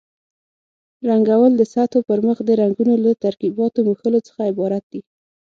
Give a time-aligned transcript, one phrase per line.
[1.09, 5.01] رنګول د سطحو پرمخ د رنګونو له ترکیباتو مښلو څخه عبارت دي.